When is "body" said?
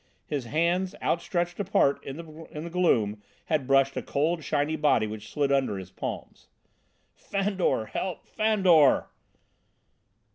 4.75-5.05